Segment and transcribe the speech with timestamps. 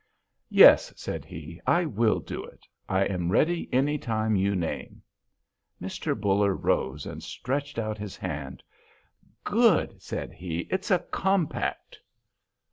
[0.49, 5.03] "Yes," said he; "I will do it; I am ready any time you name."
[5.79, 6.19] Mr.
[6.19, 8.63] Buller rose and stretched out his hand.
[9.43, 11.99] "Good!" said he; "it is a compact!"